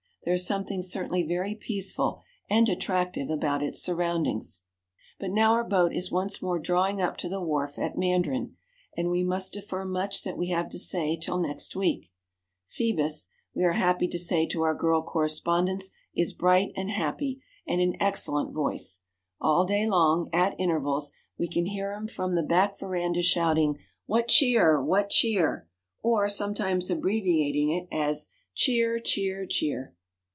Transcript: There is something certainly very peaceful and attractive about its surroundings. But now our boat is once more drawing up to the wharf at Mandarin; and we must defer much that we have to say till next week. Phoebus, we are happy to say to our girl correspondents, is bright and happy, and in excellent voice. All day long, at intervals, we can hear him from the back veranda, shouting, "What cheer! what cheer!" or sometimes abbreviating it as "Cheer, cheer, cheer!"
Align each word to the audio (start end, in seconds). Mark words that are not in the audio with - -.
There 0.23 0.35
is 0.35 0.45
something 0.45 0.83
certainly 0.83 1.23
very 1.23 1.55
peaceful 1.55 2.21
and 2.47 2.69
attractive 2.69 3.31
about 3.31 3.63
its 3.63 3.81
surroundings. 3.81 4.61
But 5.19 5.31
now 5.31 5.53
our 5.53 5.63
boat 5.63 5.95
is 5.95 6.11
once 6.11 6.43
more 6.43 6.59
drawing 6.59 7.01
up 7.01 7.17
to 7.17 7.27
the 7.27 7.41
wharf 7.41 7.79
at 7.79 7.97
Mandarin; 7.97 8.55
and 8.95 9.09
we 9.09 9.23
must 9.23 9.53
defer 9.53 9.83
much 9.83 10.21
that 10.23 10.37
we 10.37 10.49
have 10.49 10.69
to 10.69 10.77
say 10.77 11.17
till 11.17 11.39
next 11.39 11.75
week. 11.75 12.11
Phoebus, 12.67 13.31
we 13.55 13.63
are 13.63 13.71
happy 13.71 14.07
to 14.09 14.19
say 14.19 14.45
to 14.45 14.61
our 14.61 14.75
girl 14.75 15.01
correspondents, 15.01 15.89
is 16.15 16.33
bright 16.33 16.71
and 16.75 16.91
happy, 16.91 17.41
and 17.65 17.81
in 17.81 17.97
excellent 17.99 18.53
voice. 18.53 19.01
All 19.39 19.65
day 19.65 19.87
long, 19.87 20.29
at 20.31 20.55
intervals, 20.59 21.13
we 21.39 21.47
can 21.47 21.65
hear 21.65 21.93
him 21.93 22.05
from 22.07 22.35
the 22.35 22.43
back 22.43 22.77
veranda, 22.77 23.23
shouting, 23.23 23.79
"What 24.05 24.27
cheer! 24.27 24.79
what 24.83 25.09
cheer!" 25.09 25.67
or 26.03 26.29
sometimes 26.29 26.91
abbreviating 26.91 27.71
it 27.71 27.87
as 27.91 28.29
"Cheer, 28.53 28.99
cheer, 28.99 29.47
cheer!" 29.47 29.95